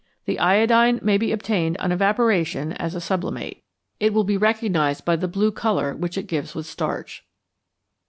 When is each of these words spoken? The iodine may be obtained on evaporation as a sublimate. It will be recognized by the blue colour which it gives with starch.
The 0.25 0.39
iodine 0.39 0.97
may 1.03 1.19
be 1.19 1.31
obtained 1.31 1.77
on 1.77 1.91
evaporation 1.91 2.73
as 2.73 2.95
a 2.95 2.99
sublimate. 3.01 3.61
It 3.99 4.15
will 4.15 4.23
be 4.23 4.35
recognized 4.35 5.05
by 5.05 5.15
the 5.15 5.27
blue 5.27 5.51
colour 5.51 5.95
which 5.95 6.17
it 6.17 6.25
gives 6.25 6.55
with 6.55 6.65
starch. 6.65 7.23